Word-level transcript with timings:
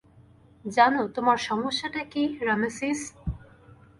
জানো 0.65 1.01
তোমার 1.15 1.37
সমস্যাটা 1.47 2.01
কী, 2.03 2.23
রামেসিস? 2.41 2.99